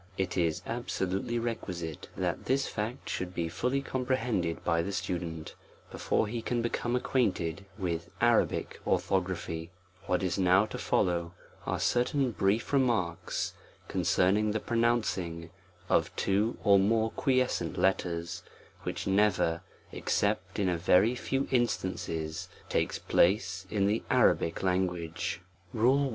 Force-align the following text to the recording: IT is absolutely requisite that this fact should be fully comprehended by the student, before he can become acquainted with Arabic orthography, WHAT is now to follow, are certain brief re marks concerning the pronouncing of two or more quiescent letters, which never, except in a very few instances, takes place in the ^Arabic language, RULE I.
IT 0.17 0.35
is 0.35 0.63
absolutely 0.65 1.37
requisite 1.37 2.07
that 2.17 2.45
this 2.45 2.65
fact 2.67 3.07
should 3.07 3.35
be 3.35 3.47
fully 3.47 3.83
comprehended 3.83 4.63
by 4.63 4.81
the 4.81 4.91
student, 4.91 5.53
before 5.91 6.25
he 6.25 6.41
can 6.41 6.59
become 6.59 6.95
acquainted 6.95 7.65
with 7.77 8.09
Arabic 8.19 8.79
orthography, 8.87 9.69
WHAT 10.07 10.23
is 10.23 10.39
now 10.39 10.65
to 10.65 10.79
follow, 10.79 11.33
are 11.67 11.79
certain 11.79 12.31
brief 12.31 12.73
re 12.73 12.79
marks 12.79 13.53
concerning 13.87 14.49
the 14.53 14.59
pronouncing 14.59 15.51
of 15.87 16.09
two 16.15 16.57
or 16.63 16.79
more 16.79 17.11
quiescent 17.11 17.77
letters, 17.77 18.41
which 18.81 19.05
never, 19.05 19.61
except 19.91 20.57
in 20.57 20.67
a 20.67 20.77
very 20.79 21.13
few 21.13 21.47
instances, 21.51 22.49
takes 22.69 22.97
place 22.97 23.67
in 23.69 23.85
the 23.85 24.01
^Arabic 24.09 24.63
language, 24.63 25.41
RULE 25.73 26.07
I. 26.07 26.09